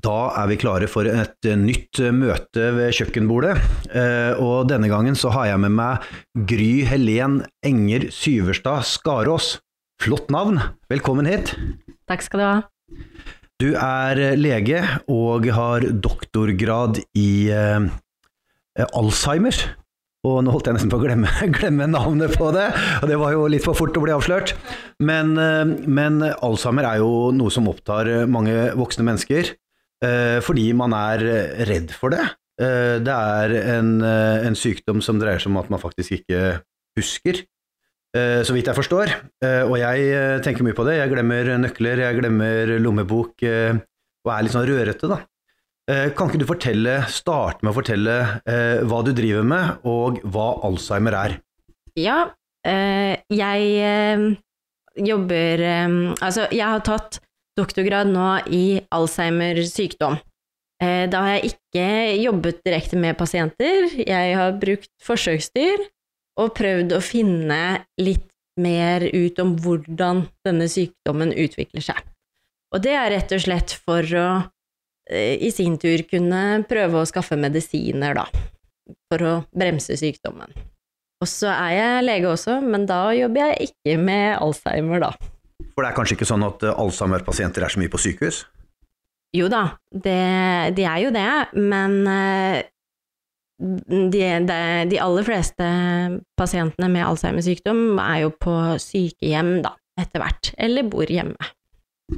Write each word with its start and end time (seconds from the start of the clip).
Da 0.00 0.30
er 0.38 0.46
vi 0.48 0.56
klare 0.60 0.86
for 0.88 1.08
et 1.08 1.46
nytt 1.58 1.98
møte 2.14 2.70
ved 2.76 2.94
kjøkkenbordet. 2.96 3.56
Eh, 3.90 4.38
og 4.40 4.70
denne 4.70 4.88
gangen 4.88 5.18
så 5.18 5.32
har 5.34 5.50
jeg 5.50 5.60
med 5.66 5.74
meg 5.76 6.06
Gry 6.48 6.86
Helen 6.88 7.40
Enger 7.66 8.06
Syverstad 8.14 8.86
Skarås. 8.88 9.58
Flott 10.00 10.30
navn, 10.32 10.60
velkommen 10.88 11.28
hit. 11.28 11.52
Takk 12.08 12.24
skal 12.24 12.40
du 12.40 12.46
ha. 12.46 12.56
Du 13.60 13.68
er 13.76 14.38
lege 14.40 14.80
og 15.12 15.50
har 15.52 15.84
doktorgrad 15.92 17.02
i 17.18 17.30
eh, 17.52 17.90
Alzheimer. 18.88 19.58
Og 20.24 20.42
nå 20.44 20.52
holdt 20.52 20.68
jeg 20.68 20.76
nesten 20.76 20.92
på 20.92 21.00
å 21.00 21.04
glemme, 21.04 21.28
glemme, 21.58 21.90
navnet 21.90 22.36
på 22.40 22.50
det, 22.52 22.66
og 23.00 23.08
det 23.08 23.16
var 23.20 23.32
jo 23.32 23.46
litt 23.48 23.64
for 23.64 23.76
fort 23.76 23.96
å 23.96 24.02
bli 24.04 24.12
avslørt. 24.16 24.54
Men, 25.04 25.36
eh, 25.36 25.76
men 25.84 26.22
Alzheimer 26.30 26.88
er 26.88 27.02
jo 27.04 27.34
noe 27.36 27.52
som 27.52 27.68
opptar 27.68 28.08
mange 28.30 28.70
voksne 28.80 29.04
mennesker. 29.04 29.58
Eh, 30.00 30.40
fordi 30.44 30.70
man 30.76 30.94
er 30.96 31.22
redd 31.68 31.92
for 31.92 32.14
det. 32.14 32.24
Eh, 32.60 32.96
det 33.04 33.14
er 33.14 33.54
en, 33.76 33.98
eh, 34.00 34.46
en, 34.48 34.56
sykdom 34.56 35.02
som 35.04 35.20
dreier 35.20 35.40
seg 35.40 35.52
om 35.52 35.60
at 35.60 35.70
man 35.72 35.82
faktisk 35.82 36.20
ikke 36.20 36.60
husker, 36.98 37.44
så 38.10 38.50
vidt 38.50 38.66
jeg 38.66 38.74
forstår. 38.74 39.12
Og 39.70 39.76
jeg 39.78 40.40
tenker 40.42 40.64
mye 40.66 40.74
på 40.74 40.82
det. 40.82 40.96
Jeg 40.98 41.12
glemmer 41.12 41.46
nøkler, 41.62 42.00
jeg 42.02 42.16
glemmer 42.18 42.72
lommebok, 42.82 43.44
og 43.46 44.32
er 44.34 44.42
litt 44.42 44.50
sånn 44.50 44.66
rørete, 44.66 45.06
da. 45.06 45.20
Kan 46.18 46.26
ikke 46.26 46.40
du 46.42 46.46
fortelle, 46.48 46.96
starte 47.06 47.62
med 47.62 47.70
å 47.70 47.76
fortelle 47.78 48.16
hva 48.82 48.98
du 49.06 49.12
driver 49.14 49.46
med, 49.46 49.86
og 49.86 50.18
hva 50.26 50.48
Alzheimer 50.66 51.14
er? 51.20 51.36
Ja, 51.94 52.18
jeg 52.66 54.34
jobber 54.98 55.64
Altså, 56.18 56.50
jeg 56.50 56.66
har 56.66 56.82
tatt 56.82 57.22
doktorgrad 57.58 58.10
nå 58.10 58.28
i 58.52 58.80
Alzheimers 58.94 59.72
sykdom. 59.74 60.18
Eh, 60.80 61.04
da 61.12 61.24
har 61.24 61.36
jeg 61.36 61.52
ikke 61.52 61.86
jobbet 62.22 62.62
direkte 62.64 62.98
med 63.00 63.18
pasienter, 63.18 63.90
jeg 64.00 64.36
har 64.38 64.56
brukt 64.60 64.92
forsøksdyr 65.04 65.82
og 66.40 66.54
prøvd 66.56 66.94
å 66.96 67.02
finne 67.04 67.60
litt 68.00 68.30
mer 68.60 69.04
ut 69.04 69.38
om 69.42 69.54
hvordan 69.60 70.24
denne 70.46 70.68
sykdommen 70.70 71.34
utvikler 71.36 71.84
seg. 71.84 72.00
Og 72.72 72.82
det 72.84 72.94
er 72.96 73.12
rett 73.12 73.34
og 73.34 73.42
slett 73.44 73.74
for 73.76 74.06
å 74.16 74.28
eh, 75.10 75.36
i 75.36 75.50
sin 75.52 75.76
tur 75.80 76.04
kunne 76.08 76.62
prøve 76.70 77.00
å 77.00 77.08
skaffe 77.08 77.36
medisiner, 77.40 78.16
da, 78.16 78.26
for 79.10 79.26
å 79.26 79.34
bremse 79.52 79.96
sykdommen. 80.00 80.54
Og 81.20 81.28
så 81.28 81.50
er 81.52 81.74
jeg 81.76 82.06
lege 82.06 82.30
også, 82.30 82.60
men 82.64 82.86
da 82.88 83.10
jobber 83.12 83.50
jeg 83.50 83.70
ikke 83.70 83.98
med 84.00 84.38
Alzheimer, 84.40 85.02
da. 85.04 85.12
For 85.80 85.86
det 85.86 85.94
er 85.94 85.96
kanskje 85.96 86.16
ikke 86.18 86.26
sånn 86.28 86.42
at 86.44 86.64
eh, 86.68 86.76
Alzheimer-pasienter 86.76 87.64
er 87.64 87.72
så 87.72 87.80
mye 87.80 87.88
på 87.88 87.98
sykehus? 88.04 88.42
Jo 89.32 89.46
da, 89.48 89.62
det, 89.88 90.16
de 90.76 90.84
er 90.84 90.98
jo 91.00 91.12
det, 91.14 91.28
men 91.56 91.94
eh, 92.12 92.58
de, 93.56 94.20
de, 94.44 94.58
de, 94.90 94.98
aller 95.00 95.24
fleste 95.24 95.68
pasientene 96.36 96.90
med 96.92 97.06
Alzheimer-sykdom 97.06 97.96
er 97.96 98.26
jo 98.26 98.34
på 98.44 98.58
sykehjem 98.84 99.54
da, 99.64 99.72
etter 100.04 100.20
hvert, 100.20 100.52
eller 100.60 100.84
bor 100.92 101.08
hjemme. 101.08 101.48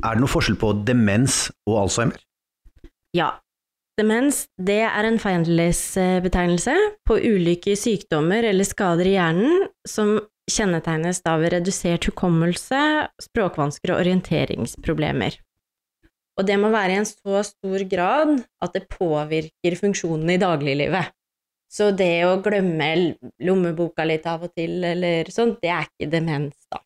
Er 0.01 0.19
det 0.19 0.25
noe 0.25 0.35
forskjell 0.35 0.59
på 0.59 0.73
demens 0.83 1.45
og 1.71 1.85
Alzheimer? 1.85 2.19
Ja. 3.15 3.31
Demens 4.01 4.49
det 4.59 4.81
er 4.89 5.07
en 5.07 5.23
fellesbetegnelse 5.23 6.75
på 7.07 7.23
ulike 7.23 7.79
sykdommer 7.79 8.43
eller 8.51 8.67
skader 8.67 9.07
i 9.07 9.15
hjernen 9.21 9.69
som 9.87 10.17
kjennetegnes 10.51 11.23
da 11.25 11.37
ved 11.41 11.55
redusert 11.57 12.09
hukommelse, 12.11 12.81
språkvansker 13.23 13.95
og 13.95 14.03
orienteringsproblemer. 14.03 15.39
Og 16.41 16.47
det 16.49 16.57
må 16.61 16.71
være 16.73 16.95
i 16.95 17.01
en 17.03 17.09
så 17.09 17.43
stor 17.47 17.85
grad 17.91 18.39
at 18.65 18.77
det 18.77 18.89
påvirker 18.91 19.77
funksjonene 19.79 20.39
i 20.39 20.41
dagliglivet. 20.41 21.13
Så 21.73 21.91
det 21.97 22.25
å 22.29 22.39
glemme 22.45 23.15
lommeboka 23.41 24.05
litt 24.05 24.27
av 24.29 24.45
og 24.45 24.53
til, 24.57 24.83
eller 24.85 25.29
sånt, 25.33 25.61
det 25.63 25.71
er 25.73 25.89
ikke 25.89 26.11
demens, 26.13 26.57
da. 26.73 26.83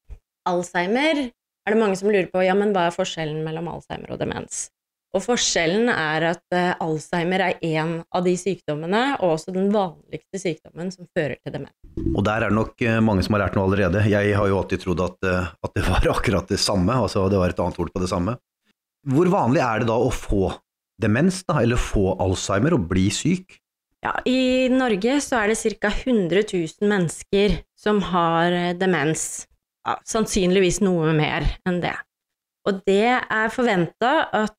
Alzheimer 0.46 1.24
er 1.26 1.74
det 1.74 1.80
mange 1.80 1.98
som 1.98 2.10
lurer 2.10 2.28
på, 2.30 2.44
ja, 2.46 2.54
men 2.54 2.70
hva 2.74 2.86
er 2.86 2.94
forskjellen 2.94 3.42
mellom 3.46 3.66
Alzheimer 3.72 4.14
og 4.14 4.20
demens? 4.22 4.68
Og 5.16 5.22
forskjellen 5.24 5.88
er 5.88 6.26
at 6.34 6.42
uh, 6.52 6.74
Alzheimer 6.84 7.40
er 7.46 7.62
en 7.64 7.92
av 8.12 8.26
de 8.26 8.34
sykdommene, 8.36 9.02
og 9.22 9.38
også 9.38 9.54
den 9.54 9.70
vanligste 9.72 10.40
sykdommen 10.42 10.90
som 10.92 11.08
fører 11.16 11.38
til 11.40 11.54
demens. 11.54 11.76
Og 12.12 12.20
der 12.26 12.44
er 12.44 12.52
det 12.52 12.58
nok 12.58 12.84
uh, 12.84 12.98
mange 13.04 13.24
som 13.24 13.36
har 13.36 13.46
lært 13.46 13.56
noe 13.56 13.64
allerede. 13.64 14.04
Jeg 14.12 14.34
har 14.36 14.50
jo 14.50 14.58
alltid 14.60 14.84
trodd 14.84 15.00
at, 15.06 15.16
uh, 15.24 15.48
at, 15.64 15.72
det 15.72 15.86
var 15.88 16.08
akkurat 16.16 16.52
det 16.52 16.60
samme, 16.60 16.92
altså 17.06 17.24
det 17.32 17.40
var 17.40 17.54
et 17.54 17.62
annet 17.64 17.80
ord 17.80 17.92
på 17.94 18.02
det 18.04 18.10
samme. 18.12 18.36
Hvor 19.06 19.30
vanlig 19.32 19.62
er 19.64 19.80
det 19.80 19.88
da 19.88 19.96
å 19.96 20.12
få 20.12 20.50
demens, 21.00 21.40
da, 21.48 21.62
eller 21.62 21.80
få 21.80 22.10
Alzheimer 22.20 22.76
og 22.76 22.84
bli 22.90 23.08
syk? 23.14 23.56
Ja, 24.04 24.12
I 24.28 24.68
Norge 24.70 25.16
så 25.24 25.40
er 25.40 25.54
det 25.54 25.78
ca. 25.80 25.88
100 25.88 26.44
000 26.52 26.90
mennesker 26.90 27.62
som 27.80 28.02
har 28.12 28.76
demens. 28.76 29.46
Ja, 29.86 29.96
sannsynligvis 30.04 30.82
noe 30.82 31.14
mer 31.16 31.46
enn 31.66 31.80
det. 31.80 31.94
Og 32.66 32.80
det 32.88 33.14
er 33.14 33.52
forventa 33.54 34.12
at 34.34 34.52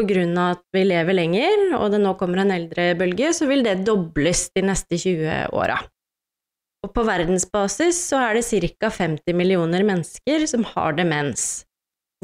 av 0.00 0.44
at 0.46 0.62
vi 0.72 0.82
lever 0.86 1.12
lenger, 1.12 1.64
og 1.76 1.90
det 1.92 2.00
nå 2.00 2.14
kommer 2.16 2.40
en 2.40 2.54
eldrebølge, 2.54 3.34
så 3.36 3.48
vil 3.50 3.62
det 3.66 3.82
dobles 3.84 4.48
de 4.56 4.64
neste 4.64 4.96
20 4.96 5.52
åra. 5.52 5.76
Og 6.80 6.94
på 6.96 7.04
verdensbasis 7.04 7.98
så 8.08 8.22
er 8.24 8.38
det 8.38 8.46
ca. 8.48 8.88
50 8.88 9.36
millioner 9.36 9.84
mennesker 9.84 10.46
som 10.48 10.64
har 10.64 10.96
demens, 10.96 11.66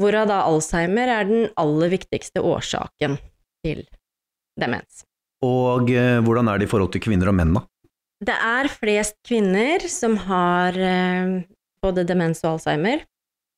hvorav 0.01 0.25
da 0.31 0.41
Alzheimer 0.47 1.11
er 1.19 1.29
den 1.29 1.45
aller 1.55 1.93
viktigste 1.93 2.41
årsaken 2.41 3.19
til 3.61 3.85
demens. 4.57 5.03
Og 5.45 5.91
eh, 5.93 6.17
hvordan 6.25 6.49
er 6.49 6.57
det 6.57 6.65
i 6.65 6.71
forhold 6.71 6.95
til 6.95 7.03
kvinner 7.05 7.29
og 7.29 7.37
menn, 7.37 7.53
da? 7.53 7.61
Det 8.25 8.33
er 8.33 8.71
flest 8.73 9.19
kvinner 9.27 9.85
som 9.93 10.17
har 10.25 10.73
eh, 10.73 11.37
både 11.85 12.07
demens 12.09 12.41
og 12.41 12.55
Alzheimer. 12.55 13.05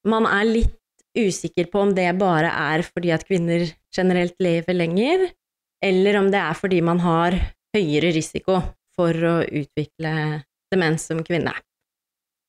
Man 0.04 0.28
er 0.28 0.44
litt 0.48 0.79
usikker 1.28 1.70
på 1.72 1.84
om 1.84 1.94
det 1.96 2.08
bare 2.20 2.52
er 2.52 2.84
fordi 2.88 3.12
at 3.16 3.26
kvinner 3.28 3.68
generelt 3.96 4.36
lever 4.42 4.78
lenger, 4.78 5.26
eller 5.84 6.20
om 6.20 6.30
det 6.32 6.40
er 6.42 6.58
fordi 6.58 6.82
man 6.86 7.02
har 7.04 7.38
høyere 7.76 8.14
risiko 8.16 8.60
for 8.98 9.16
å 9.16 9.36
utvikle 9.44 10.14
demens 10.74 11.08
som 11.10 11.22
kvinne. 11.26 11.54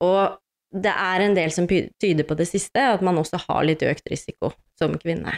Og 0.04 0.38
det 0.70 0.92
er 0.92 1.24
en 1.24 1.36
del 1.36 1.52
som 1.54 1.66
tyder 1.68 2.26
på 2.26 2.36
det 2.38 2.46
siste, 2.48 2.82
at 2.94 3.02
man 3.04 3.18
også 3.20 3.40
har 3.48 3.64
litt 3.66 3.82
økt 3.86 4.10
risiko 4.10 4.52
som 4.78 4.94
kvinne. 5.00 5.34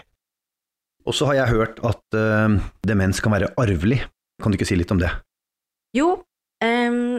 Og 1.08 1.16
så 1.16 1.26
har 1.30 1.40
jeg 1.40 1.54
hørt 1.56 1.80
at 1.88 2.16
uh, 2.16 2.58
demens 2.86 3.20
kan 3.22 3.34
være 3.34 3.50
arvelig. 3.58 4.02
Kan 4.42 4.52
du 4.52 4.58
ikke 4.58 4.68
si 4.68 4.78
litt 4.78 4.92
om 4.94 5.00
det? 5.02 5.10
Jo, 5.96 6.14
um, 6.62 7.18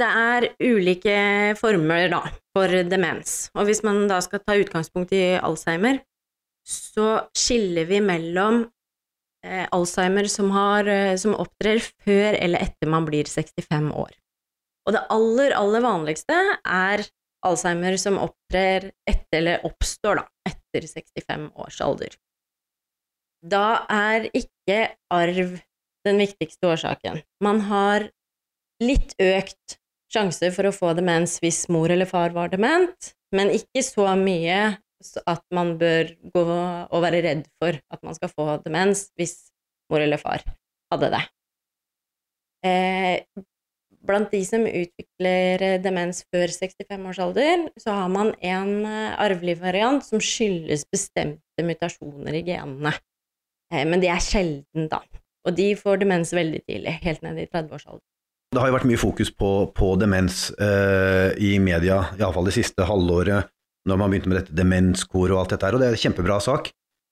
det 0.00 0.08
er 0.08 0.48
ulike 0.62 1.16
former 1.60 2.08
da, 2.12 2.22
for 2.56 2.72
demens, 2.88 3.48
og 3.56 3.68
hvis 3.68 3.82
man 3.86 4.06
da 4.10 4.20
skal 4.24 4.42
ta 4.44 4.56
utgangspunkt 4.58 5.14
i 5.16 5.36
Alzheimer, 5.38 6.00
så 6.66 7.28
skiller 7.36 7.86
vi 7.86 8.00
mellom 8.02 8.64
eh, 9.46 9.66
Alzheimer 9.74 10.26
som, 10.30 10.50
har, 10.54 10.88
eh, 10.90 11.14
som 11.20 11.36
opptrer 11.38 11.82
før 11.82 12.38
eller 12.40 12.66
etter 12.66 12.90
man 12.90 13.06
blir 13.06 13.28
65 13.30 13.92
år. 13.94 14.16
Og 14.86 14.94
det 14.94 15.04
aller, 15.14 15.54
aller 15.58 15.82
vanligste 15.82 16.36
er 16.62 17.04
Alzheimer 17.46 17.96
som 18.00 18.18
opptrer 18.18 18.90
etter, 19.06 19.38
eller 19.38 19.66
oppstår 19.66 20.22
da, 20.22 20.26
etter 20.48 20.86
65 20.88 21.48
års 21.62 21.80
alder. 21.84 22.18
Da 23.46 23.86
er 23.92 24.26
ikke 24.34 24.80
arv 25.14 25.58
den 26.06 26.22
viktigste 26.22 26.70
årsaken. 26.72 27.20
Man 27.42 27.62
har 27.70 28.08
litt 28.82 29.14
økt 29.22 29.78
sjanse 30.12 30.50
for 30.54 30.68
å 30.68 30.74
få 30.74 30.92
demens 30.96 31.38
hvis 31.42 31.66
mor 31.72 31.90
eller 31.92 32.08
far 32.08 32.34
var 32.36 32.52
dement, 32.52 33.12
men 33.34 33.52
ikke 33.54 33.82
så 33.84 34.12
mye 34.18 34.76
at 35.28 35.42
man 35.54 35.74
bør 35.80 36.14
gå 36.34 36.44
og 36.46 37.02
være 37.04 37.22
redd 37.26 37.44
for 37.60 37.76
at 37.92 38.06
man 38.06 38.16
skal 38.16 38.32
få 38.32 38.46
demens 38.64 39.08
hvis 39.18 39.36
mor 39.92 40.02
eller 40.02 40.20
far 40.20 40.44
hadde 40.92 41.10
det. 41.14 41.22
Eh, 42.66 43.44
blant 44.06 44.30
de 44.32 44.40
som 44.46 44.64
utvikler 44.66 45.78
demens 45.82 46.22
før 46.32 46.50
65 46.52 47.06
års 47.10 47.20
alder, 47.22 47.66
så 47.80 47.94
har 48.00 48.10
man 48.12 48.32
en 48.40 48.72
eh, 48.86 49.14
arvelig 49.22 49.58
variant 49.60 50.04
som 50.04 50.22
skyldes 50.22 50.86
bestemte 50.92 51.66
mutasjoner 51.66 52.38
i 52.38 52.44
genene. 52.46 52.94
Eh, 53.72 53.84
men 53.86 54.02
de 54.02 54.10
er 54.10 54.22
sjelden, 54.22 54.88
da. 54.92 55.02
Og 55.46 55.54
de 55.58 55.72
får 55.78 56.02
demens 56.02 56.32
veldig 56.34 56.62
tidlig, 56.66 56.98
helt 57.04 57.22
ned 57.26 57.42
i 57.42 57.48
30-årsalderen. 57.50 58.06
Det 58.56 58.62
har 58.62 58.70
jo 58.70 58.74
vært 58.78 58.88
mye 58.88 58.96
fokus 58.96 59.28
på, 59.36 59.48
på 59.76 59.86
demens 60.00 60.46
eh, 60.56 61.34
i 61.44 61.58
media, 61.60 61.98
iallfall 62.16 62.46
det 62.48 62.54
siste 62.56 62.86
halvåret, 62.88 63.50
når 63.84 63.98
man 64.00 64.08
begynte 64.08 64.30
med 64.32 64.38
dette 64.38 64.54
demenskoret 64.56 65.34
og 65.34 65.42
alt 65.42 65.50
dette 65.52 65.68
her, 65.68 65.76
og 65.76 65.82
det 65.82 65.90
er 65.90 65.96
en 65.98 66.00
kjempebra 66.00 66.38
sak. 66.40 66.70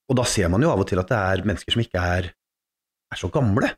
Og 0.08 0.16
da 0.16 0.24
ser 0.24 0.48
man 0.48 0.64
jo 0.64 0.70
av 0.72 0.80
og 0.80 0.88
til 0.88 1.02
at 1.02 1.10
det 1.10 1.18
er 1.18 1.42
mennesker 1.50 1.76
som 1.76 1.82
ikke 1.84 2.00
er, 2.00 2.30
er 3.12 3.20
så 3.20 3.28
gamle. 3.34 3.68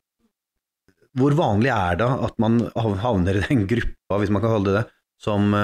Hvor 1.18 1.34
vanlig 1.34 1.72
er 1.74 1.98
det 1.98 2.08
at 2.28 2.38
man 2.44 2.60
havner 2.76 3.40
i 3.40 3.42
den 3.48 3.66
gruppa, 3.66 4.20
hvis 4.22 4.30
man 4.30 4.44
kan 4.44 4.54
kalle 4.54 4.68
det 4.68 4.76
det, 4.76 4.84
som, 5.26 5.58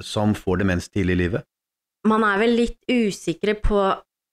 som 0.00 0.32
får 0.38 0.62
demens 0.62 0.88
tidlig 0.88 1.18
i 1.18 1.22
livet? 1.26 1.46
Man 2.08 2.24
er 2.24 2.40
vel 2.40 2.56
litt 2.62 2.80
usikre 2.88 3.58
på 3.60 3.82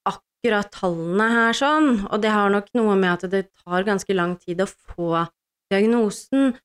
akkurat 0.08 0.72
tallene 0.72 1.28
her 1.36 1.60
sånn, 1.66 1.92
og 2.08 2.24
det 2.24 2.32
har 2.32 2.56
nok 2.56 2.72
noe 2.80 2.96
med 2.96 3.12
at 3.18 3.28
det 3.36 3.50
tar 3.60 3.84
ganske 3.92 4.16
lang 4.16 4.40
tid 4.40 4.64
å 4.64 4.72
få 4.72 5.26
diagnosen, 5.68 6.56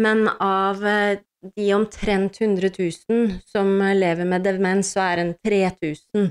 men 0.00 0.28
av 0.40 0.84
eh, 0.86 1.18
de 1.56 1.72
omtrent 1.74 2.40
100 2.40 2.70
000 2.78 3.32
som 3.50 3.74
lever 3.98 4.28
med 4.28 4.46
demens, 4.46 4.94
så 4.94 5.02
er 5.10 5.24
en 5.24 5.34
3000 5.42 6.30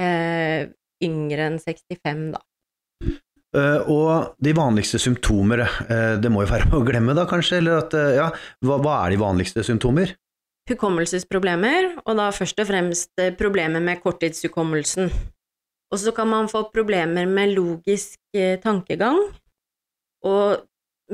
eh, 0.00 0.70
yngre 1.02 1.50
enn 1.50 1.60
65, 1.60 2.24
da. 2.36 2.42
Uh, 3.52 3.84
og 3.92 4.10
de 4.40 4.54
vanligste 4.56 4.96
symptomer, 5.02 5.60
uh, 5.66 6.14
det 6.16 6.30
må 6.32 6.46
jo 6.46 6.52
være 6.54 6.70
å 6.78 6.84
glemme 6.86 7.16
da, 7.16 7.26
kanskje? 7.28 7.60
Eller 7.60 7.82
at, 7.82 7.96
uh, 7.96 8.12
ja, 8.16 8.30
hva, 8.64 8.78
hva, 8.80 8.94
er 9.02 9.12
de 9.12 9.20
vanligste 9.20 9.64
symptomer? 9.66 10.14
Hukommelsesproblemer, 10.70 11.90
og 12.06 12.16
da 12.16 12.30
først 12.32 12.62
og 12.62 12.70
fremst 12.70 13.22
problemer 13.36 13.82
med 13.82 14.00
korttidshukommelsen. 14.00 15.10
Og 15.92 16.00
så 16.00 16.14
kan 16.16 16.30
man 16.30 16.48
få 16.48 16.62
problemer 16.72 17.26
med 17.28 17.52
logisk 17.52 18.16
tankegang, 18.62 19.18
og 20.24 20.62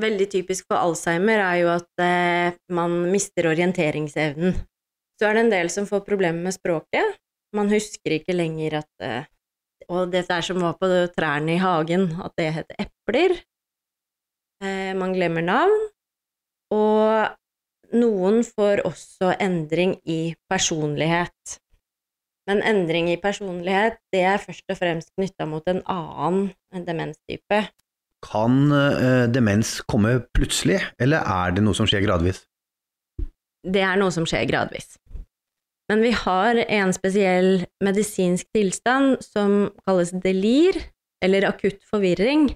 veldig 0.00 0.27
typisk 0.33 0.69
for 0.71 0.79
Alzheimer 0.81 1.43
er 1.43 1.56
jo 1.62 1.71
at 1.73 2.59
man 2.73 2.95
mister 3.12 3.50
orienteringsevnen. 3.50 4.55
Så 5.19 5.27
er 5.27 5.35
det 5.35 5.43
en 5.45 5.53
del 5.53 5.71
som 5.75 5.89
får 5.89 6.05
problemer 6.06 6.41
med 6.45 6.55
språket. 6.55 7.19
Man 7.56 7.71
husker 7.73 8.19
ikke 8.19 8.37
lenger 8.37 8.81
at 8.83 9.29
og 9.89 10.11
dette 10.12 10.35
er 10.35 10.45
som 10.45 10.61
var 10.61 10.77
på 10.81 10.89
trærne 11.17 11.55
i 11.55 11.62
hagen, 11.62 12.11
at 12.21 12.35
det 12.37 12.50
heter 12.59 12.83
epler. 12.85 13.39
Eh, 14.61 14.93
man 14.99 15.15
glemmer 15.17 15.45
navn. 15.45 15.89
Og 16.75 17.97
noen 17.97 18.43
får 18.45 18.83
også 18.85 19.33
endring 19.41 19.97
i 20.05 20.35
personlighet. 20.50 21.56
Men 22.49 22.61
endring 22.65 23.09
i 23.12 23.21
personlighet, 23.21 23.97
det 24.12 24.25
er 24.29 24.41
først 24.41 24.69
og 24.73 24.81
fremst 24.81 25.12
knytta 25.17 25.49
mot 25.49 25.65
en 25.69 25.81
annen 25.89 26.85
demenstype. 26.85 27.62
Kan 28.25 28.73
eh, 28.75 29.26
demens 29.31 29.79
komme 29.87 30.19
plutselig, 30.35 30.81
eller 30.99 31.23
er 31.23 31.55
det 31.55 31.62
noe 31.62 31.76
som 31.76 31.87
skjer 31.87 32.03
gradvis? 32.03 32.43
Det 33.62 33.82
er 33.85 33.99
noe 34.00 34.11
som 34.15 34.26
skjer 34.26 34.49
gradvis. 34.50 34.97
Men 35.88 36.03
vi 36.05 36.11
har 36.12 36.59
en 36.67 36.93
spesiell 36.93 37.62
medisinsk 37.85 38.49
tilstand 38.55 39.23
som 39.25 39.70
kalles 39.87 40.11
delir, 40.25 40.76
eller 41.25 41.47
akutt 41.49 41.79
forvirring, 41.87 42.50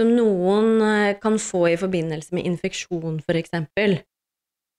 som 0.00 0.10
noen 0.16 0.82
eh, 0.82 1.14
kan 1.22 1.38
få 1.38 1.68
i 1.70 1.78
forbindelse 1.78 2.34
med 2.34 2.50
infeksjon, 2.50 3.22
eksempel. 3.38 4.00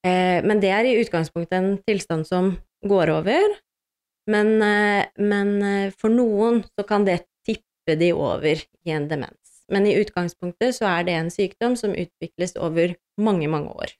Eh, 0.06 0.44
men 0.44 0.60
det 0.60 0.74
er 0.76 0.90
i 0.90 0.98
utgangspunktet 1.00 1.58
en 1.58 1.78
tilstand 1.88 2.28
som 2.28 2.58
går 2.86 3.14
over, 3.16 3.56
men, 4.30 4.58
men 5.22 5.50
for 5.94 6.10
noen 6.10 6.64
så 6.74 6.82
kan 6.90 7.04
det 7.06 7.20
tippe 7.46 7.94
de 8.00 8.10
over 8.18 8.58
i 8.58 8.94
en 8.94 9.06
demens. 9.06 9.45
Men 9.72 9.88
i 9.90 9.96
utgangspunktet 9.98 10.78
så 10.78 10.90
er 10.92 11.08
det 11.08 11.16
en 11.18 11.32
sykdom 11.34 11.78
som 11.80 11.96
utvikles 11.98 12.54
over 12.62 12.94
mange, 13.18 13.48
mange 13.50 13.72
år. 13.74 13.96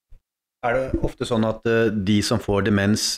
Er 0.66 0.78
det 0.78 1.04
ofte 1.06 1.26
sånn 1.26 1.46
at 1.46 1.66
de 2.06 2.20
som 2.26 2.42
får 2.42 2.68
demens, 2.68 3.16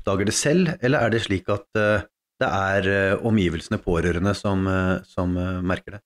oppdager 0.00 0.30
det 0.30 0.36
selv, 0.36 0.70
eller 0.80 1.04
er 1.04 1.12
det 1.12 1.24
slik 1.26 1.48
at 1.52 1.66
uh, 1.78 2.06
det 2.40 2.48
er 2.48 2.88
uh, 2.88 3.26
omgivelsene, 3.26 3.80
pårørende, 3.84 4.34
som, 4.34 4.64
uh, 4.66 5.00
som 5.04 5.34
merker 5.66 5.98
det? 5.98 6.00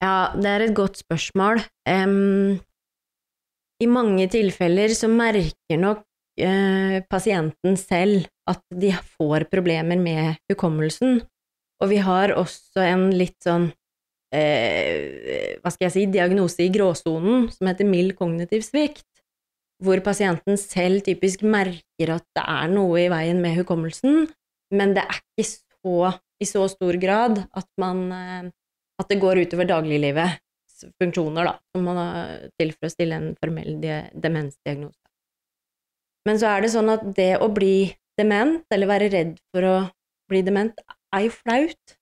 Ja, 0.00 0.32
det 0.32 0.48
er 0.48 0.64
et 0.64 0.76
godt 0.76 1.00
spørsmål. 1.02 1.60
Um, 1.84 2.60
I 3.82 3.88
mange 3.90 4.28
tilfeller 4.32 4.94
så 4.96 5.10
merker 5.10 5.80
nok 5.80 6.06
pasienten 7.10 7.74
selv 7.76 8.22
at 8.48 8.62
de 8.72 8.94
får 9.18 9.44
problemer 9.50 9.98
med 10.00 10.38
hukommelsen, 10.48 11.18
og 11.82 11.90
vi 11.90 11.98
har 12.00 12.32
også 12.32 12.80
en 12.80 13.02
litt 13.12 13.36
sånn 13.44 13.66
hva 14.30 15.70
skal 15.72 15.88
jeg 15.88 15.94
si, 15.94 16.02
diagnose 16.06 16.62
i 16.62 16.70
gråsonen 16.70 17.48
som 17.50 17.66
heter 17.66 17.88
mild 17.88 18.12
kognitiv 18.14 18.62
svikt 18.62 19.08
hvor 19.80 20.00
pasienten 20.04 20.58
selv 20.60 21.04
typisk 21.06 21.42
merker 21.46 22.14
at 22.16 22.26
det 22.36 22.44
er 22.44 22.70
noe 22.72 23.00
i 23.00 23.08
veien 23.12 23.40
med 23.42 23.56
hukommelsen, 23.58 24.26
men 24.76 24.94
det 24.96 25.06
er 25.06 25.20
ikke 25.20 25.46
så, 25.48 26.12
i 26.40 26.48
så 26.48 26.66
stor 26.72 26.98
grad 27.00 27.42
at, 27.46 27.68
man, 27.80 28.04
eh, 28.12 28.50
at 29.00 29.10
det 29.10 29.20
går 29.22 29.42
utover 29.46 29.68
dagliglivets 29.68 30.84
funksjoner, 31.00 31.48
da, 31.48 31.54
som 31.74 31.88
har 31.92 32.50
til 32.60 32.74
for 32.76 32.88
å 32.88 32.92
stille 32.92 33.16
en 33.16 33.30
formell 33.40 33.80
demensdiagnose. 33.80 34.96
Men 36.28 36.40
så 36.40 36.52
er 36.52 36.64
det 36.64 36.72
sånn 36.74 36.92
at 36.92 37.04
det 37.16 37.32
å 37.40 37.48
bli 37.52 37.90
dement, 38.20 38.64
eller 38.72 38.88
være 38.88 39.08
redd 39.12 39.34
for 39.52 39.64
å 39.64 39.76
bli 40.28 40.44
dement, 40.44 40.76
er 41.16 41.24
jo 41.26 41.32
flaut. 41.32 41.96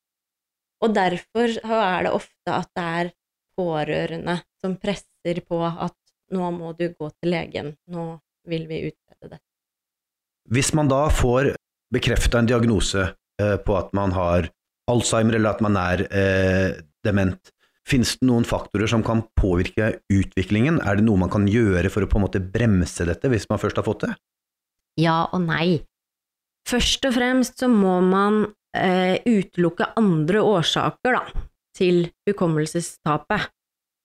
Og 0.85 0.95
derfor 0.95 1.57
er 1.59 2.07
det 2.07 2.13
ofte 2.15 2.55
at 2.55 2.71
det 2.77 2.85
er 3.01 3.11
pårørende 3.59 4.39
som 4.63 4.77
presser 4.79 5.43
på 5.47 5.61
at 5.67 5.97
nå 6.35 6.51
må 6.55 6.73
du 6.79 6.87
gå 6.93 7.09
til 7.19 7.33
legen, 7.33 7.73
nå 7.91 8.11
vil 8.49 8.67
vi 8.69 8.85
utrede 8.91 9.35
det. 9.35 9.41
Hvis 10.49 10.73
man 10.77 10.89
da 10.91 11.07
får 11.13 11.55
bekrefta 11.93 12.41
en 12.41 12.49
diagnose 12.49 13.11
eh, 13.41 13.57
på 13.65 13.77
at 13.77 13.93
man 13.97 14.15
har 14.17 14.49
Alzheimer 14.89 15.37
eller 15.37 15.57
at 15.57 15.65
man 15.65 15.77
er 15.77 16.05
eh, 16.09 16.79
dement, 17.05 17.53
finnes 17.89 18.15
det 18.21 18.29
noen 18.29 18.47
faktorer 18.49 18.89
som 18.91 19.05
kan 19.05 19.25
påvirke 19.37 19.99
utviklingen? 20.13 20.81
Er 20.85 20.99
det 20.99 21.05
noe 21.09 21.21
man 21.21 21.33
kan 21.33 21.49
gjøre 21.49 21.91
for 21.93 22.05
å 22.05 22.11
på 22.11 22.21
en 22.21 22.27
måte 22.27 22.43
bremse 22.45 23.05
dette, 23.09 23.31
hvis 23.33 23.49
man 23.51 23.61
først 23.61 23.81
har 23.81 23.87
fått 23.89 24.07
det? 24.07 24.15
Ja 25.01 25.23
og 25.33 25.45
nei. 25.45 25.81
Først 26.69 27.05
og 27.09 27.15
fremst 27.17 27.61
så 27.63 27.69
må 27.73 27.99
man 28.05 28.47
eh, 28.76 29.19
utelukke 29.26 29.93
andre 29.99 30.43
årsaker 30.44 31.17
da, 31.19 31.44
til 31.76 32.09
hukommelsestapet. 32.29 33.49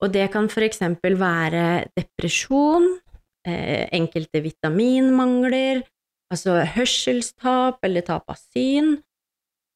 Og 0.04 0.12
det 0.12 0.27
kan 0.33 0.50
eksempel 0.50 1.15
være 1.19 1.88
depresjon, 1.95 3.00
eh, 3.48 3.88
enkelte 3.92 4.42
vitaminmangler, 4.44 5.83
altså 6.31 6.63
hørselstap 6.75 7.80
eller 7.83 8.01
tap 8.01 8.30
av 8.30 8.39
syn. 8.39 8.98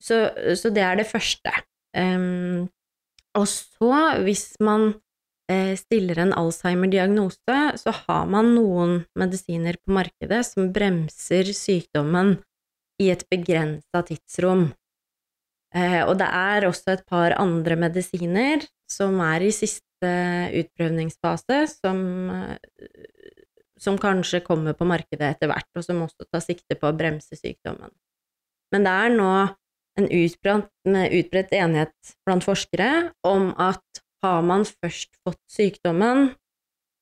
Så, 0.03 0.27
så 0.55 0.69
det 0.69 0.83
er 0.83 0.99
det 0.99 1.07
første. 1.09 1.51
Um, 1.97 2.67
og 3.37 3.47
så, 3.49 4.19
hvis 4.25 4.57
man 4.61 4.91
eh, 5.49 5.73
stiller 5.77 6.19
en 6.21 6.33
Alzheimer-diagnose, 6.37 7.57
så 7.81 7.93
har 8.03 8.27
man 8.29 8.53
noen 8.57 8.99
medisiner 9.17 9.77
på 9.81 9.95
markedet 9.97 10.43
som 10.45 10.71
bremser 10.73 11.49
sykdommen 11.55 12.37
i 13.01 13.09
et 13.13 13.23
begrensa 13.29 14.03
tidsrom. 14.07 14.69
Eh, 15.75 16.01
og 16.05 16.15
det 16.19 16.27
er 16.27 16.67
også 16.67 16.95
et 16.95 17.05
par 17.09 17.35
andre 17.37 17.77
medisiner 17.79 18.63
som 18.89 19.19
er 19.23 19.47
i 19.47 19.53
siste 19.53 19.83
utprøvningsfase 20.61 21.63
som, 21.71 21.99
som 23.79 23.97
kanskje 23.99 24.43
kommer 24.45 24.77
på 24.77 24.87
markedet 24.87 25.33
etter 25.33 25.51
hvert, 25.51 25.69
og 25.75 25.85
som 25.85 26.03
også 26.05 26.27
tar 26.31 26.43
sikte 26.45 26.77
på 26.79 26.89
å 26.89 26.95
bremse 26.95 27.37
sykdommen. 27.37 27.91
Men 28.73 28.85
det 28.87 28.93
er 28.93 29.15
nå 29.15 29.31
en 29.97 30.09
utbredt, 30.13 30.69
utbredt 30.85 31.55
enighet 31.57 32.13
blant 32.27 32.45
forskere 32.45 32.89
om 33.25 33.49
at 33.57 34.03
har 34.25 34.41
man 34.45 34.65
først 34.65 35.17
fått 35.25 35.41
sykdommen, 35.51 36.31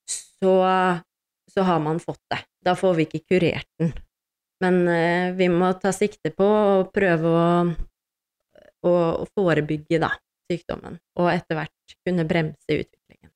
så, 0.09 0.55
så 1.51 1.65
har 1.67 1.79
man 1.83 2.01
fått 2.03 2.21
det. 2.31 2.41
Da 2.65 2.75
får 2.77 2.97
vi 2.97 3.07
ikke 3.07 3.23
kurert 3.35 3.69
den. 3.79 3.93
Men 4.63 4.85
eh, 4.87 5.33
vi 5.35 5.49
må 5.51 5.73
ta 5.81 5.91
sikte 5.95 6.31
på 6.31 6.45
å 6.45 6.83
prøve 6.93 7.31
å, 7.31 7.47
å, 8.87 8.93
forebygge, 9.35 9.99
da 10.03 10.13
sykdommen, 10.51 10.99
og 11.19 11.31
etter 11.33 11.57
hvert 11.59 11.95
kunne 12.05 12.25
bremse 12.29 12.69
utviklingen. 12.69 13.31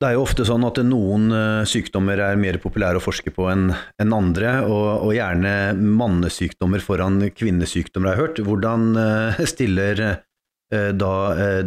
Det 0.00 0.08
er 0.08 0.16
jo 0.16 0.24
ofte 0.24 0.46
sånn 0.48 0.64
at 0.64 0.80
noen 0.84 1.28
eh, 1.36 1.68
sykdommer 1.68 2.20
er 2.24 2.40
mer 2.40 2.56
populære 2.62 3.00
å 3.00 3.04
forske 3.04 3.32
på 3.36 3.50
enn 3.52 3.68
en 3.70 4.16
andre, 4.16 4.56
og, 4.64 4.88
og, 5.06 5.12
gjerne 5.16 5.76
mannesykdommer 5.76 6.82
foran 6.84 7.20
kvinnesykdommer, 7.36 8.10
har 8.10 8.16
jeg 8.16 8.24
hørt. 8.24 8.42
Hvordan 8.48 8.86
eh, 8.96 9.42
stiller 9.52 10.02
eh, 10.08 10.90
da 10.96 11.12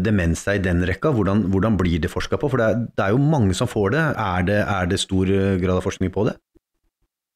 demens 0.01 0.45
seg 0.47 0.61
i 0.61 0.65
den 0.65 0.81
rekka? 0.89 1.13
Hvordan, 1.13 1.47
hvordan 1.53 1.77
blir 1.77 2.01
det 2.03 2.11
forska 2.11 2.41
på? 2.41 2.49
For 2.49 2.61
det 2.61 2.71
er, 2.71 2.87
det 2.89 3.05
er, 3.05 3.13
jo 3.13 3.21
mange 3.21 3.55
som 3.57 3.69
får 3.69 3.93
det. 3.95 4.07
Er, 4.25 4.49
det. 4.49 4.59
er 4.65 4.89
det 4.91 5.03
stor 5.03 5.29
grad 5.61 5.77
av 5.77 5.85
forskning 5.85 6.11
på 6.15 6.25
det? 6.31 6.37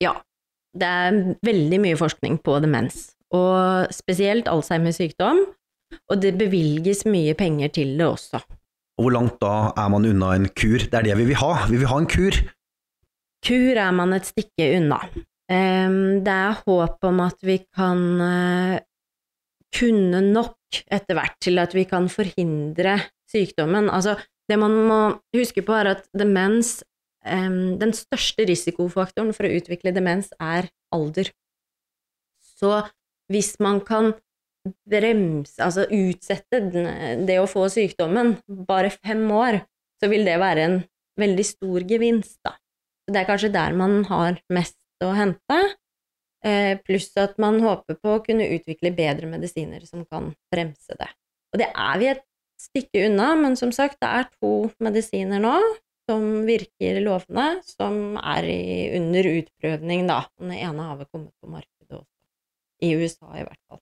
Ja, 0.04 0.13
det 0.77 0.88
er 0.88 1.22
veldig 1.46 1.80
mye 1.84 1.98
forskning 2.00 2.38
på 2.46 2.60
demens, 2.63 3.16
og 3.34 3.89
spesielt 3.96 4.50
Alzheimers 4.51 5.00
sykdom 5.01 5.46
og 6.12 6.22
det 6.24 6.36
bevilges 6.39 7.06
mye 7.08 7.36
penger 7.38 7.72
til 7.80 7.96
det 8.00 8.08
også. 8.08 8.42
Og 8.98 9.06
Hvor 9.06 9.13
langt 9.13 9.39
da 9.42 9.72
er 9.77 9.89
man 9.94 10.08
unna 10.10 10.34
en 10.36 10.50
kur? 10.50 10.82
Det 10.82 10.94
er 10.94 11.06
det 11.06 11.18
vi 11.20 11.30
vil 11.32 11.39
ha, 11.39 11.51
vi 11.70 11.77
vil 11.77 11.89
ha 11.92 12.00
en 12.01 12.10
kur. 12.10 12.38
Kur 13.46 13.77
er 13.77 13.92
man 13.96 14.16
et 14.18 14.27
stykke 14.27 14.72
unna. 14.80 15.00
Det 15.48 16.34
er 16.34 16.62
håp 16.66 17.06
om 17.08 17.22
at 17.24 17.38
vi 17.46 17.60
kan 17.63 18.01
eh, 18.20 18.80
kunne 19.77 20.20
nok 20.25 20.82
etter 20.92 21.16
hvert 21.16 21.38
til 21.44 21.62
at 21.62 21.75
vi 21.77 21.86
kan 21.88 22.10
forhindre 22.12 22.98
sykdommen. 23.30 23.88
Altså, 23.94 24.18
det 24.50 24.58
man 24.60 24.75
må 24.89 25.00
huske 25.36 25.63
på, 25.63 25.77
er 25.77 25.94
at 25.94 26.04
demens 26.18 26.82
Den 27.27 27.93
største 27.96 28.46
risikofaktoren 28.48 29.34
for 29.36 29.48
å 29.48 29.55
utvikle 29.60 29.93
demens 29.96 30.31
er 30.39 30.69
alder. 30.96 31.31
Så 32.57 32.86
hvis 33.31 33.57
man 33.63 33.81
kan 33.86 34.13
bremse, 34.89 35.57
altså 35.63 35.86
utsette 35.93 36.62
det 37.27 37.38
å 37.39 37.50
få 37.50 37.67
sykdommen 37.72 38.36
bare 38.48 38.91
fem 38.96 39.25
år, 39.31 39.62
så 40.01 40.10
vil 40.12 40.25
det 40.27 40.38
være 40.41 40.65
en 40.67 40.79
veldig 41.17 41.46
stor 41.46 41.86
gevinst, 41.89 42.39
da. 42.46 42.55
Så 43.05 43.13
det 43.13 43.22
er 43.22 43.29
kanskje 43.29 43.53
der 43.53 43.75
man 43.77 44.01
har 44.10 44.39
mest 44.53 44.77
å 45.03 45.13
hente, 45.15 45.60
eh, 46.46 46.77
pluss 46.84 47.12
at 47.17 47.38
man 47.41 47.62
håper 47.63 47.98
på 48.01 48.17
å 48.17 48.24
kunne 48.25 48.50
utvikle 48.57 48.93
bedre 48.96 49.29
medisiner 49.29 49.86
som 49.88 50.05
kan 50.05 50.34
bremse 50.53 50.98
det. 51.00 51.10
Og 51.53 51.62
det 51.62 51.69
er 51.72 52.01
vi 52.01 52.10
et 52.12 52.25
stykke 52.60 53.05
unna, 53.07 53.34
men 53.39 53.55
som 53.55 53.72
sagt, 53.72 54.00
det 54.01 54.10
er 54.10 54.29
to 54.41 54.72
medisiner 54.84 55.41
nå 55.41 55.55
som 56.08 56.28
virker 56.48 57.02
lovende, 57.04 57.48
som 57.68 58.18
er 58.22 58.48
i, 58.48 58.62
under 59.00 59.28
utprøvning, 59.34 60.08
da. 60.10 60.22
Den 60.40 60.56
ene 60.56 60.88
har 60.90 61.02
vel 61.02 61.10
kommet 61.12 61.34
på 61.42 61.52
markedet 61.52 62.00
også. 62.00 62.10
I 62.88 62.94
USA, 62.96 63.32
i 63.34 63.44
hvert 63.44 63.62
fall. 63.68 63.82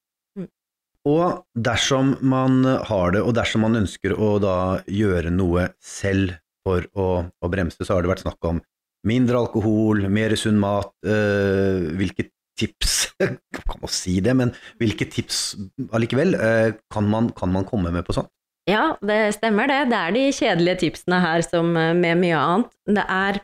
Og 1.06 1.44
dersom 1.54 2.16
man 2.26 2.64
har 2.64 3.12
det, 3.14 3.22
og 3.22 3.36
dersom 3.38 3.62
man 3.62 3.78
ønsker 3.78 4.16
å 4.18 4.36
da 4.42 4.56
gjøre 4.90 5.30
noe 5.30 5.68
selv 5.78 6.34
for 6.66 6.86
å, 6.98 7.10
å 7.30 7.50
bremse, 7.52 7.78
så 7.86 7.94
har 7.94 8.02
det 8.02 8.10
vært 8.10 8.24
snakk 8.24 8.48
om 8.48 8.58
mindre 9.06 9.38
alkohol, 9.38 10.08
mer 10.10 10.34
sunn 10.38 10.58
mat. 10.58 10.90
øh, 11.06 11.92
hvilke 11.94 12.30
tips 12.58 12.94
Kan 13.56 13.80
man 13.80 13.92
si 13.92 14.18
det, 14.20 14.34
men 14.36 14.50
hvilke 14.80 15.06
tips 15.08 15.56
allikevel 15.94 16.34
øh, 16.34 16.72
kan, 16.92 17.06
man, 17.08 17.30
kan 17.36 17.52
man 17.52 17.64
komme 17.68 17.92
med 17.94 18.04
på 18.04 18.16
sånt? 18.16 18.32
Ja, 18.66 18.96
det 18.98 19.36
stemmer 19.36 19.70
det. 19.70 19.78
Det 19.92 19.98
er 19.98 20.14
de 20.16 20.24
kjedelige 20.34 20.80
tipsene 20.82 21.20
her 21.22 21.44
som 21.46 21.70
eh, 21.78 21.92
med 21.94 22.18
mye 22.18 22.38
annet. 22.38 22.72
Det 22.98 23.04
er, 23.06 23.40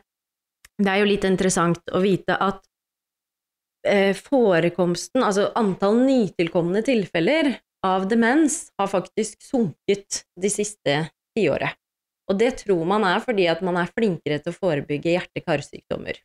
det 0.79 0.91
er 0.91 0.99
jo 0.99 1.07
litt 1.07 1.27
interessant 1.27 1.93
å 1.95 2.01
vite 2.03 2.35
at 2.35 2.59
eh, 3.87 4.11
forekomsten, 4.17 5.23
altså 5.23 5.47
antall 5.59 6.01
nytilkomne 6.03 6.83
tilfeller 6.83 7.53
av 7.87 8.09
demens, 8.11 8.67
har 8.79 8.91
faktisk 8.91 9.39
sunket 9.43 10.25
de 10.39 10.51
siste 10.51 10.99
tiåret. 11.37 11.79
Og 12.31 12.39
det 12.39 12.53
tror 12.63 12.83
man 12.87 13.03
er 13.07 13.23
fordi 13.23 13.47
at 13.51 13.63
man 13.63 13.79
er 13.79 13.91
flinkere 13.91 14.39
til 14.43 14.51
å 14.51 14.59
forebygge 14.59 15.15
hjerte-karsykdommer. 15.15 16.19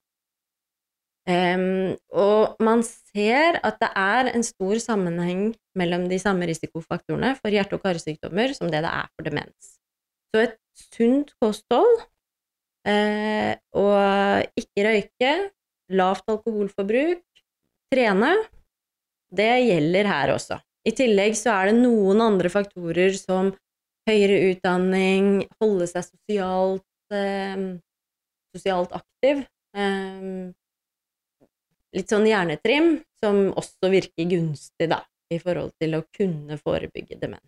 Em, 1.28 1.92
og 2.16 2.56
man 2.64 2.80
ser 2.86 3.58
at 3.60 3.76
det 3.82 3.88
er 4.00 4.30
en 4.32 4.44
stor 4.46 4.78
sammenheng 4.80 5.50
mellom 5.76 6.06
de 6.08 6.16
samme 6.22 6.46
risikofaktorene 6.48 7.34
for 7.36 7.52
hjerte- 7.52 7.76
og 7.76 7.84
karsykdommer 7.84 8.54
som 8.56 8.70
det 8.72 8.80
det 8.86 8.92
er 8.92 9.10
for 9.12 9.28
demens. 9.28 9.74
Så 10.32 10.46
et 10.46 10.56
sunt 10.94 11.34
kosthold, 11.42 12.00
uh, 12.88 13.52
og 13.76 14.60
ikke 14.60 14.86
røyke, 14.86 15.32
lavt 15.92 16.24
alkoholforbruk, 16.32 17.24
trene, 17.92 18.32
det 19.28 19.52
gjelder 19.66 20.08
her 20.08 20.32
også. 20.32 20.58
I 20.88 20.94
tillegg 20.96 21.36
så 21.36 21.52
er 21.52 21.70
det 21.70 21.80
noen 21.82 22.22
andre 22.24 22.48
faktorer 22.52 23.12
som 23.16 23.50
høyere 24.08 24.38
utdanning, 24.52 25.42
holde 25.60 25.88
seg 25.90 26.06
sosialt, 26.06 26.86
eh, 27.12 27.64
sosialt 28.56 28.94
aktiv, 28.96 29.42
eh, 29.76 30.52
litt 31.96 32.10
sånn 32.12 32.26
hjernetrim, 32.28 32.98
som 33.20 33.48
også 33.58 33.90
virker 33.92 34.28
gunstig, 34.30 34.90
da, 34.90 35.02
i 35.32 35.40
forhold 35.42 35.74
til 35.80 35.98
å 35.98 36.04
kunne 36.14 36.58
forebygge 36.60 37.18
demens. 37.20 37.46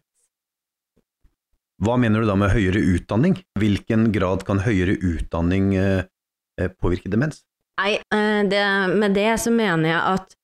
Hva 1.80 1.96
mener 1.96 2.20
du 2.20 2.28
da 2.28 2.36
med 2.36 2.52
høyere 2.52 2.82
utdanning? 2.96 3.38
Hvilken 3.56 4.10
grad 4.12 4.44
kan 4.48 4.60
høyere 4.66 4.98
utdanning 5.00 5.72
eh, 5.80 6.02
eh, 6.60 6.72
påvirke 6.76 7.08
demens? 7.12 7.40
Nei, 7.80 7.94
eh, 7.96 8.42
det, 8.48 8.64
med 9.00 9.16
det 9.16 9.30
så 9.40 9.52
mener 9.54 9.88
jeg 9.88 10.00
at 10.00 10.36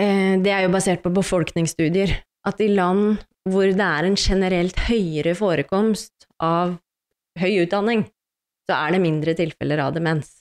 eh, 0.00 0.34
det 0.40 0.54
er 0.54 0.64
jo 0.64 0.72
basert 0.72 1.04
på 1.04 1.12
befolkningsstudier. 1.12 2.16
At 2.48 2.62
i 2.64 2.70
land 2.72 3.18
hvor 3.48 3.68
det 3.68 3.84
er 3.84 4.08
en 4.08 4.16
generelt 4.16 4.80
høyere 4.88 5.34
forekomst 5.36 6.28
av 6.40 6.78
høy 7.38 7.64
utdanning, 7.64 8.06
så 8.68 8.76
er 8.76 8.96
det 8.96 9.04
mindre 9.04 9.36
tilfeller 9.36 9.84
av 9.84 9.94
demens. 9.96 10.37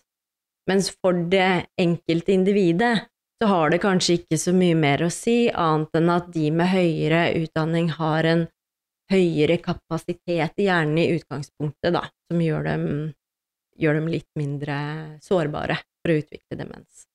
Mens 0.67 0.89
for 1.01 1.15
det 1.31 1.67
enkelte 1.79 2.33
individet 2.35 3.07
så 3.39 3.47
har 3.47 3.71
det 3.71 3.79
kanskje 3.83 4.17
ikke 4.19 4.39
så 4.41 4.53
mye 4.55 4.75
mer 4.75 5.03
å 5.05 5.09
si, 5.13 5.47
annet 5.53 5.99
enn 5.99 6.11
at 6.11 6.29
de 6.33 6.49
med 6.51 6.71
høyere 6.71 7.21
utdanning 7.37 7.91
har 7.95 8.27
en 8.27 8.47
høyere 9.11 9.59
kapasitet 9.63 10.59
i 10.59 10.67
hjernen 10.67 10.97
i 10.99 11.11
utgangspunktet, 11.15 11.93
da, 11.95 12.03
som 12.27 12.41
gjør 12.43 12.65
dem, 12.67 12.87
gjør 13.79 13.99
dem 13.99 14.09
litt 14.11 14.29
mindre 14.39 14.77
sårbare 15.23 15.77
for 16.01 16.11
å 16.11 16.17
utvikle 16.23 16.59
demens. 16.59 17.05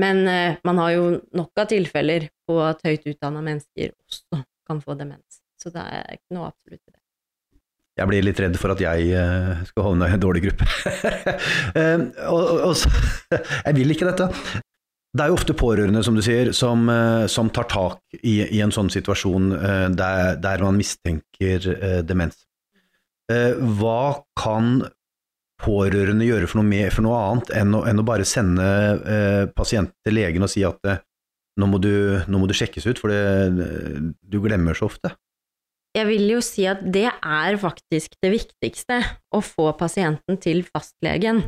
Men 0.00 0.26
eh, 0.28 0.58
man 0.66 0.78
har 0.82 0.92
jo 0.94 1.06
nok 1.38 1.62
av 1.62 1.70
tilfeller 1.70 2.28
på 2.46 2.58
at 2.62 2.82
høyt 2.86 3.06
utdanna 3.14 3.42
mennesker 3.46 3.94
også 3.94 4.42
kan 4.68 4.82
få 4.82 4.98
demens, 4.98 5.40
så 5.60 5.72
det 5.74 5.82
er 5.82 6.18
ikke 6.18 6.38
noe 6.38 6.50
absolutt 6.50 6.82
i 6.82 6.92
det. 6.92 7.03
Jeg 7.94 8.10
blir 8.10 8.24
litt 8.26 8.40
redd 8.42 8.56
for 8.58 8.74
at 8.74 8.80
jeg 8.82 9.10
eh, 9.14 9.50
skal 9.68 9.84
havne 9.86 10.08
i 10.10 10.14
en 10.16 10.22
dårlig 10.22 10.48
gruppe. 10.48 10.68
Eh, 11.74 12.00
og, 12.30 12.60
og, 12.68 12.82
jeg 13.66 13.74
vil 13.74 13.90
ikke 13.90 14.06
dette. 14.06 14.28
Det 15.14 15.22
er 15.22 15.30
jo 15.30 15.36
ofte 15.38 15.54
pårørende, 15.58 16.02
som 16.06 16.14
du 16.14 16.22
sier, 16.22 16.52
som, 16.54 16.84
eh, 16.90 17.24
som 17.30 17.50
tar 17.54 17.66
tak 17.70 18.18
i, 18.20 18.36
i 18.44 18.60
en 18.62 18.74
sånn 18.74 18.90
situasjon 18.92 19.48
der, 19.94 20.36
der 20.42 20.62
man 20.62 20.78
mistenker 20.78 21.66
demens. 22.06 22.44
Hva 23.26 24.22
kan 24.38 24.84
pårørende 25.64 26.26
gjøre 26.28 26.48
for 26.50 26.60
noe, 26.60 26.68
med, 26.68 26.90
for 26.94 27.06
noe 27.06 27.18
annet 27.30 27.52
enn 27.56 27.74
å, 27.78 27.82
enn 27.88 28.02
å 28.02 28.06
bare 28.06 28.26
sende 28.28 28.64
eh, 29.00 29.42
pasienten 29.54 29.96
til 30.04 30.18
legen 30.18 30.44
og 30.44 30.52
si 30.52 30.64
at 30.66 30.78
nå, 30.84 31.68
må 31.70 31.80
du, 31.82 31.94
nå 32.28 32.40
må 32.40 32.50
du 32.50 32.54
sjekkes 32.56 32.88
ut, 32.90 33.00
for 33.00 33.14
det, 33.14 34.12
du 34.20 34.40
glemmer 34.44 34.76
så 34.78 34.90
ofte? 34.90 35.14
Jeg 35.94 36.08
vil 36.08 36.24
jo 36.32 36.40
si 36.42 36.64
at 36.66 36.80
det 36.82 37.06
er 37.06 37.56
faktisk 37.60 38.16
det 38.24 38.32
viktigste, 38.32 38.98
å 39.30 39.38
få 39.44 39.68
pasienten 39.78 40.40
til 40.42 40.64
fastlegen. 40.66 41.44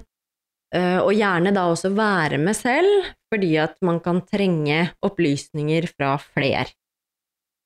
Eh, 0.74 0.98
Og 1.02 1.12
gjerne 1.14 1.52
da 1.54 1.66
også 1.70 1.90
være 1.94 2.38
med 2.38 2.54
selv, 2.54 3.10
fordi 3.32 3.56
at 3.58 3.74
man 3.82 3.98
kan 4.00 4.20
trenge 4.22 4.92
opplysninger 5.02 5.88
fra 5.90 6.16
fler. 6.22 6.70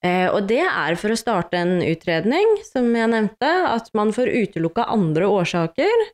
Eh, 0.04 0.28
Og 0.32 0.48
det 0.48 0.64
er 0.64 0.96
for 0.96 1.12
å 1.12 1.20
starte 1.20 1.60
en 1.60 1.82
utredning, 1.84 2.56
som 2.64 2.88
jeg 2.96 3.12
nevnte, 3.12 3.50
at 3.76 3.92
man 3.94 4.12
får 4.12 4.32
utelukka 4.32 4.88
andre 4.88 5.28
årsaker, 5.28 6.06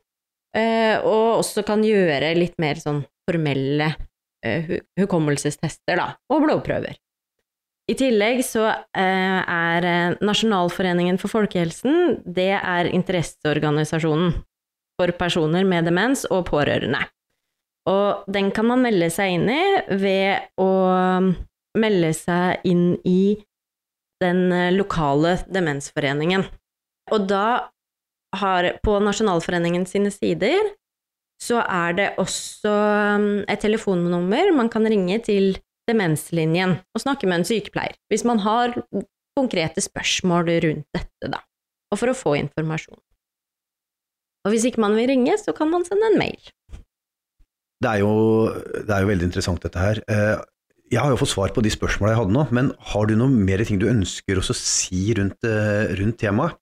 eh, 0.55 0.99
og 0.99 1.39
også 1.45 1.63
kan 1.65 1.83
gjøre 1.83 2.35
litt 2.35 2.59
mer 2.59 2.75
sånn 2.75 3.05
formelle 3.27 3.95
hukommelsestester, 4.95 5.97
da, 5.97 6.15
og 6.31 6.43
blodprøver. 6.45 6.95
I 7.87 7.95
tillegg 7.95 8.41
så 8.43 8.65
eh, 8.67 9.41
er 9.41 9.85
eh, 9.87 10.15
Nasjonalforeningen 10.19 11.19
for 11.21 11.31
folkehelsen 11.31 12.17
det 12.25 12.51
er 12.57 12.89
interesseorganisasjonen 12.91 14.33
for 14.97 15.13
personer 15.15 15.63
med 15.67 15.87
demens 15.87 16.25
og 16.27 16.49
pårørende. 16.49 16.99
Og 17.87 18.27
den 18.27 18.51
kan 18.51 18.67
man 18.67 18.83
melde 18.83 19.07
seg 19.13 19.37
inn 19.37 19.47
i 19.53 19.61
ved 20.01 20.49
å 20.59 20.71
melde 21.79 22.11
seg 22.17 22.65
inn 22.67 22.97
i 23.07 23.37
den 24.19 24.51
eh, 24.51 24.73
lokale 24.75 25.37
demensforeningen. 25.47 26.43
Og 27.13 27.29
da 27.29 27.69
har 28.35 28.67
på 28.83 28.97
Nasjonalforeningen 28.99 29.87
sine 29.87 30.11
sider 30.11 30.73
så 31.39 31.61
er 31.61 31.93
det 31.95 32.07
også 32.19 32.71
um, 33.15 33.27
et 33.45 33.61
telefonnummer 33.61 34.49
man 34.57 34.71
kan 34.73 34.87
ringe 34.89 35.19
til 35.23 35.53
demenslinjen 35.87 36.77
og 36.93 37.03
snakke 37.03 37.29
med 37.29 37.41
en 37.41 37.47
sykepleier 37.47 37.95
hvis 38.11 38.25
man 38.27 38.41
har 38.43 38.75
konkrete 39.37 39.83
spørsmål 39.83 40.49
rundt 40.63 40.87
dette, 40.95 41.29
da, 41.29 41.43
og 41.93 41.99
for 42.01 42.11
å 42.11 42.17
få 42.17 42.35
informasjon. 42.39 42.99
Og 44.47 44.53
hvis 44.53 44.67
ikke 44.69 44.81
man 44.81 44.95
vil 44.97 45.09
ringe, 45.11 45.35
så 45.39 45.53
kan 45.55 45.69
man 45.71 45.83
sende 45.85 46.07
en 46.07 46.19
mail. 46.19 46.39
Det 47.83 47.89
er, 47.89 47.99
jo, 48.01 48.13
det 48.73 48.89
er 48.89 49.03
jo 49.03 49.09
veldig 49.11 49.27
interessant 49.27 49.61
dette 49.61 49.81
her. 49.81 49.99
Eh, 50.09 50.37
Jeg 50.87 51.03
har 51.03 51.11
jo 51.11 51.19
fått 51.19 51.33
svar 51.33 51.51
på 51.51 51.61
de 51.61 51.69
spørsmåla 51.69 52.13
jeg 52.13 52.21
hadde 52.21 52.33
nå, 52.33 52.45
men 52.55 52.71
har 52.93 53.09
du 53.09 53.17
noe 53.19 53.27
mer 53.27 53.59
ting 53.67 53.77
du 53.81 53.89
ønsker 53.91 54.39
å 54.39 54.55
si 54.55 55.11
rundt, 55.17 55.43
eh, 55.43 55.91
rundt 55.99 56.17
temaet 56.21 56.55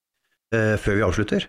eh, 0.52 0.74
før 0.82 0.98
vi 0.98 1.06
avslutter? 1.06 1.46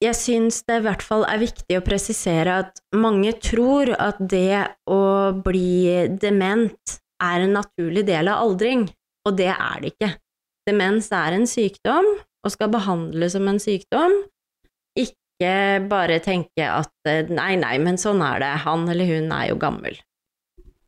Jeg 0.00 0.16
syns 0.16 0.62
det 0.64 0.78
i 0.80 0.84
hvert 0.86 1.02
fall 1.04 1.26
er 1.28 1.42
viktig 1.42 1.76
å 1.76 1.84
presisere 1.84 2.54
at 2.62 2.78
mange 2.96 3.34
tror 3.36 3.90
at 4.00 4.16
det 4.32 4.62
å 4.88 5.02
bli 5.44 6.08
dement 6.22 6.94
er 7.20 7.44
en 7.44 7.52
naturlig 7.58 8.06
del 8.08 8.30
av 8.32 8.46
aldring, 8.46 8.86
og 9.28 9.36
det 9.36 9.50
er 9.52 9.82
det 9.82 9.92
ikke. 9.92 10.10
Demens 10.70 11.10
er 11.12 11.36
en 11.36 11.44
sykdom 11.48 12.08
og 12.16 12.54
skal 12.54 12.72
behandles 12.72 13.36
som 13.36 13.52
en 13.52 13.60
sykdom, 13.60 14.16
ikke 14.96 15.84
bare 15.92 16.16
tenke 16.24 16.64
at 16.64 16.92
eh, 17.08 17.28
nei, 17.28 17.52
nei, 17.60 17.76
men 17.84 18.00
sånn 18.00 18.24
er 18.24 18.40
det, 18.40 18.50
han 18.64 18.88
eller 18.88 19.08
hun 19.08 19.28
er 19.36 19.50
jo 19.50 19.60
gammel. 19.60 20.00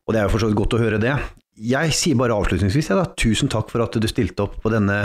Og 0.07 0.13
det 0.13 0.23
er 0.23 0.25
jo 0.25 0.33
for 0.33 0.41
så 0.41 0.49
vidt 0.49 0.61
godt 0.63 0.77
å 0.77 0.81
høre 0.81 1.01
det. 1.01 1.13
Jeg 1.53 1.93
sier 1.93 2.17
bare 2.17 2.33
avslutningsvis 2.33 2.89
ja, 2.89 2.97
da, 2.97 3.07
tusen 3.13 3.53
takk 3.53 3.69
for 3.69 3.85
at 3.85 3.93
du 3.93 4.09
stilte 4.09 4.47
opp 4.47 4.57
på 4.63 4.73
denne 4.73 5.03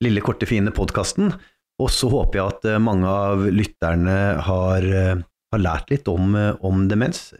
lille, 0.00 0.24
korte, 0.24 0.48
fine 0.48 0.72
podkasten. 0.72 1.34
Og 1.80 1.88
så 1.92 2.10
håper 2.12 2.40
jeg 2.40 2.54
at 2.54 2.68
eh, 2.68 2.82
mange 2.82 3.08
av 3.08 3.46
lytterne 3.48 4.16
har, 4.46 4.84
eh, 4.84 5.22
har 5.54 5.62
lært 5.62 5.92
litt 5.92 6.08
om, 6.12 6.34
eh, 6.36 6.52
om 6.66 6.86
demens. 6.90 7.30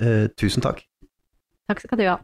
Tusen 0.40 0.64
takk. 0.64 0.82
Takk 1.70 1.84
skal 1.84 2.00
du 2.00 2.06
ha. 2.08 2.18